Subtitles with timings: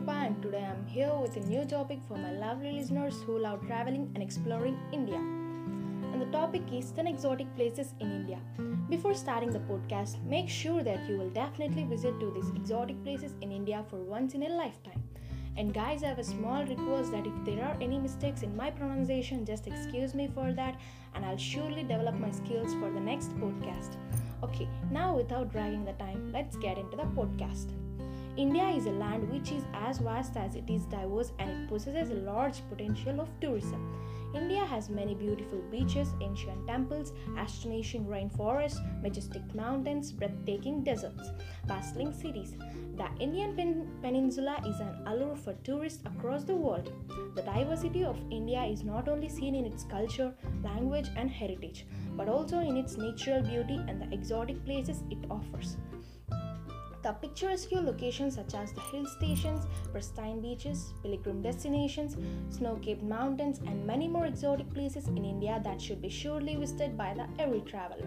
[0.00, 3.66] Krupa and today I'm here with a new topic for my lovely listeners who love
[3.66, 5.16] traveling and exploring India.
[5.16, 8.38] And the topic is 10 exotic places in India.
[8.88, 13.34] Before starting the podcast, make sure that you will definitely visit to these exotic places
[13.42, 15.02] in India for once in a lifetime.
[15.58, 18.70] And guys, I have a small request that if there are any mistakes in my
[18.70, 20.80] pronunciation, just excuse me for that
[21.14, 23.96] and I'll surely develop my skills for the next podcast.
[24.42, 27.74] Okay, now without dragging the time, let's get into the podcast.
[28.36, 32.10] India is a land which is as vast as it is diverse and it possesses
[32.10, 33.92] a large potential of tourism.
[34.34, 41.30] India has many beautiful beaches, ancient temples, astonishing rainforests, majestic mountains, breathtaking deserts,
[41.66, 42.54] bustling cities.
[42.96, 46.92] The Indian pen- peninsula is an allure for tourists across the world.
[47.34, 52.28] The diversity of India is not only seen in its culture, language, and heritage, but
[52.28, 55.76] also in its natural beauty and the exotic places it offers.
[57.02, 62.16] The picturesque locations such as the hill stations, pristine beaches, pilgrim destinations,
[62.50, 67.14] snow-capped mountains and many more exotic places in India that should be surely visited by
[67.14, 68.06] the every traveler.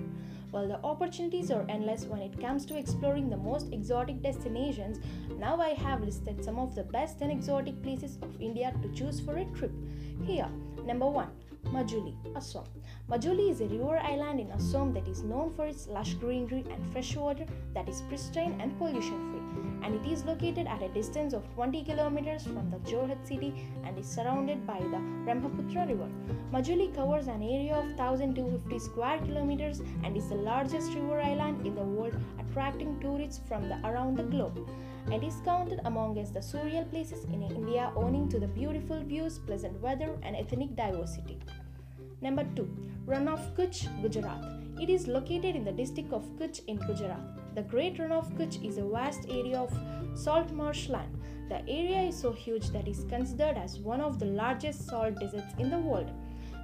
[0.52, 5.00] While the opportunities are endless when it comes to exploring the most exotic destinations,
[5.40, 9.20] now I have listed some of the best and exotic places of India to choose
[9.20, 9.72] for a trip.
[10.24, 10.48] Here,
[10.86, 11.28] number 1,
[11.72, 12.64] Majuli, Assam.
[13.10, 16.92] Majuli is a river island in Assam that is known for its lush greenery and
[16.92, 19.42] fresh water that is pristine and pollution free.
[19.84, 23.54] And it is located at a distance of 20 kilometers from the Jorhat city
[23.86, 26.10] and is surrounded by the Brahmaputra River.
[26.52, 31.76] Majuli covers an area of 1250 square kilometers and is the largest river island in
[31.76, 34.70] the world, attracting tourists from the, around the globe.
[35.12, 39.80] And is counted amongst the surreal places in India owing to the beautiful views, pleasant
[39.82, 41.40] weather, and ethnic diversity.
[42.22, 42.68] Number 2.
[43.06, 44.44] Rann of Kutch, Gujarat.
[44.82, 47.20] It is located in the district of Kutch in Gujarat.
[47.56, 49.78] The Great Rann of Kutch is a vast area of
[50.16, 51.20] salt marshland.
[51.50, 55.20] The area is so huge that it is considered as one of the largest salt
[55.20, 56.10] deserts in the world.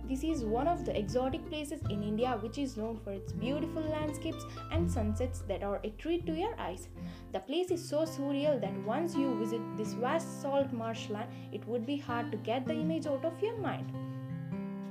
[0.10, 3.84] This is one of the exotic places in India which is known for its beautiful
[3.84, 6.88] landscapes and sunsets that are a treat to your eyes.
[7.32, 11.86] The place is so surreal that once you visit this vast salt marshland, it would
[11.86, 13.94] be hard to get the image out of your mind.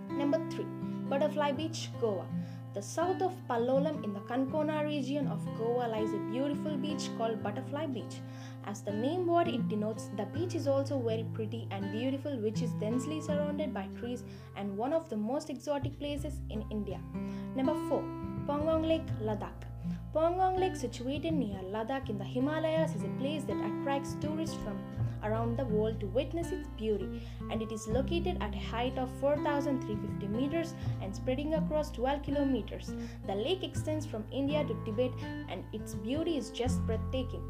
[0.09, 0.65] Number 3.
[1.09, 2.25] Butterfly Beach, Goa.
[2.79, 7.43] The south of Palolem in the Canacona region of Goa lies a beautiful beach called
[7.43, 8.21] Butterfly Beach.
[8.67, 12.63] As the name what it denotes, the beach is also very pretty and beautiful, which
[12.63, 14.23] is densely surrounded by trees
[14.57, 17.01] and one of the most exotic places in India.
[17.57, 18.01] Number 4.
[18.47, 19.65] Pangong Lake, Ladakh.
[20.15, 24.79] Pangong Lake, situated near Ladakh in the Himalayas, is a place that attracts tourists from
[25.23, 29.11] around the world to witness its beauty, and it is located at a height of
[29.21, 32.93] 4,350 meters and spreading across 12 kilometers.
[33.27, 35.13] The lake extends from India to Tibet,
[35.49, 37.43] and its beauty is just breathtaking.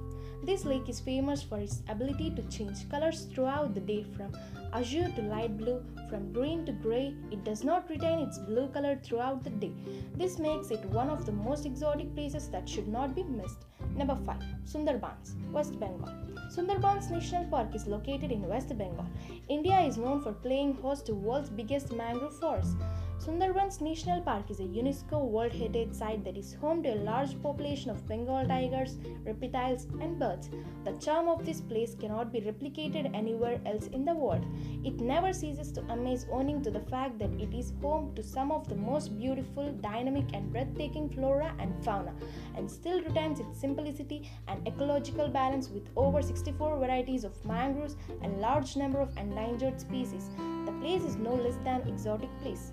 [0.45, 4.33] This lake is famous for its ability to change colors throughout the day from
[4.73, 7.15] azure to light blue, from green to grey.
[7.33, 9.73] It does not retain its blue color throughout the day.
[10.15, 13.65] This makes it one of the most exotic places that should not be missed.
[13.99, 14.37] Number 5.
[14.65, 16.09] Sundarbans, West Bengal.
[16.55, 19.05] Sundarbans National Park is located in West Bengal.
[19.49, 22.77] India is known for playing host to world's biggest mangrove forest.
[23.19, 27.43] Sundarbans National Park is a UNESCO World Heritage Site that is home to a large
[27.43, 28.97] population of Bengal tigers,
[29.27, 30.51] reptiles, and birds.
[30.85, 34.47] The charm of this place cannot be replicated anywhere else in the world.
[34.85, 38.53] It never ceases to amaze owing to the fact that it is home to some
[38.53, 42.15] of the most beautiful, dynamic, and breathtaking flora and fauna,
[42.57, 48.41] and still retains its simplicity and ecological balance with over 64 varieties of mangroves and
[48.41, 50.31] large number of endangered species.
[50.67, 52.71] The place is no less than exotic place.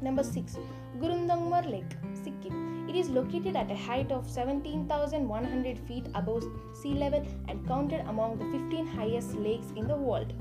[0.00, 0.56] Number 6.
[1.00, 2.88] Gurudongmar Lake, Sikkim.
[2.88, 6.44] It is located at a height of 17,100 feet above
[6.74, 10.32] sea level and counted among the 15 highest lakes in the world.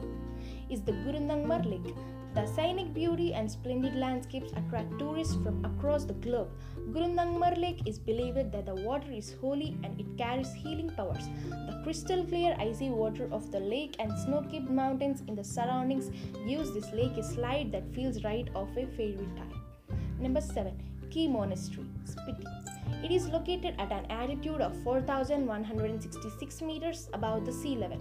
[0.69, 1.95] Is the Gurudongmar Lake.
[2.35, 6.49] The scenic beauty and splendid landscapes attract tourists from across the globe.
[6.91, 11.27] Gurudongmar Lake is believed that the water is holy and it carries healing powers.
[11.49, 16.09] The crystal clear icy water of the lake and snow-capped mountains in the surroundings
[16.47, 19.97] gives this lake a slide that feels right off a fairy tale.
[20.19, 20.92] Number 7.
[21.13, 22.43] Key Monastery, Spiti.
[23.03, 27.99] It is located at an altitude of 4,166 meters above the sea level.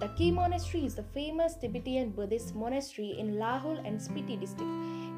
[0.00, 4.72] The Key Monastery is the famous Tibetan Buddhist monastery in Lahul and Spiti district.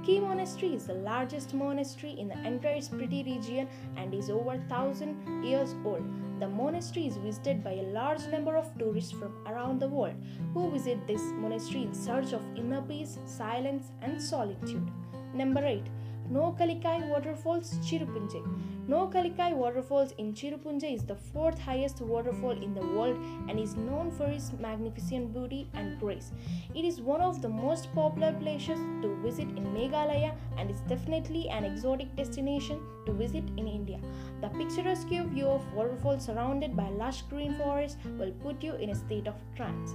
[0.04, 5.44] Key Monastery is the largest monastery in the entire Spiti region and is over 1000
[5.44, 6.02] years old.
[6.40, 10.16] The monastery is visited by a large number of tourists from around the world
[10.52, 14.90] who visit this monastery in search of inner peace, silence, and solitude.
[15.32, 15.84] Number 8.
[16.32, 18.42] Nohkalikai Waterfalls, Cherrapunji.
[18.88, 23.16] Nohkalikai Waterfalls in Cherrapunji is the fourth highest waterfall in the world
[23.48, 26.32] and is known for its magnificent beauty and grace.
[26.74, 31.48] It is one of the most popular places to visit in Meghalaya and is definitely
[31.48, 34.00] an exotic destination to visit in India.
[34.40, 38.94] The picturesque view of waterfalls surrounded by lush green forest will put you in a
[38.94, 39.92] state of trance.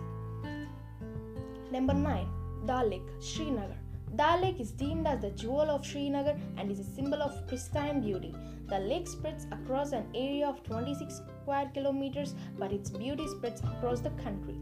[1.72, 2.28] Number 9.
[2.66, 3.81] Dal Lake, Srinagar.
[4.16, 8.02] Dal Lake is deemed as the jewel of Srinagar and is a symbol of pristine
[8.02, 8.36] beauty.
[8.68, 14.02] The lake spreads across an area of 26 square kilometers, but its beauty spreads across
[14.02, 14.56] the country.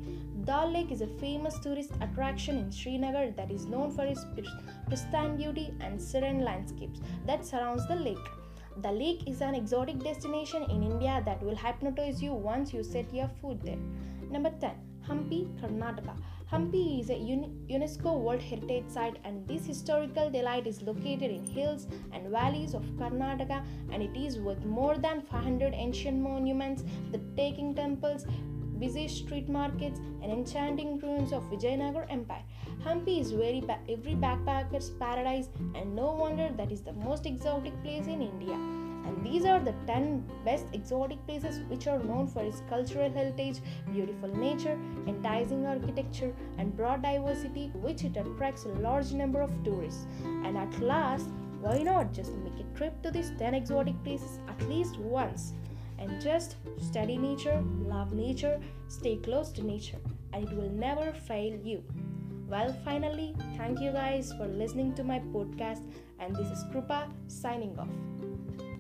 [0.46, 4.26] Dal Lake is a famous tourist attraction in Srinagar that is known for its
[4.88, 8.18] pristine beauty and serene landscapes that surrounds the lake.
[8.82, 13.14] The lake is an exotic destination in India that will hypnotize you once you set
[13.14, 13.80] your foot there.
[14.30, 14.72] Number 10.
[15.08, 16.16] Hampi, Karnataka.
[16.52, 21.86] Hampi is a UNESCO World Heritage Site and this historical delight is located in hills
[22.12, 27.76] and valleys of Karnataka and it is worth more than 500 ancient monuments, the taking
[27.76, 28.26] temples,
[28.80, 32.44] busy street markets and enchanting ruins of Vijayanagar Empire.
[32.84, 37.80] Hampi is very ba- every backpacker's paradise and no wonder that is the most exotic
[37.84, 38.89] place in India.
[39.06, 43.60] And these are the 10 best exotic places which are known for its cultural heritage,
[43.92, 50.06] beautiful nature, enticing architecture, and broad diversity, which it attracts a large number of tourists.
[50.24, 51.30] And at last,
[51.62, 55.54] why not just make a trip to these 10 exotic places at least once?
[55.98, 60.00] And just study nature, love nature, stay close to nature,
[60.32, 61.84] and it will never fail you.
[62.48, 65.84] Well, finally, thank you guys for listening to my podcast,
[66.20, 68.09] and this is Krupa signing off.